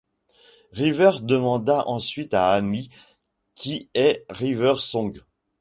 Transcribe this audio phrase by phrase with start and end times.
[0.71, 2.89] River demande ensuite à Amy
[3.53, 5.11] qui est River Song.